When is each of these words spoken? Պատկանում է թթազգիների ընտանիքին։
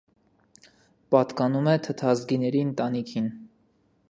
Պատկանում 1.15 1.69
է 1.75 1.75
թթազգիների 1.89 2.65
ընտանիքին։ 2.71 3.31